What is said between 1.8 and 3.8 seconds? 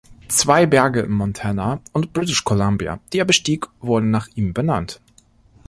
und British Columbia, die er bestieg,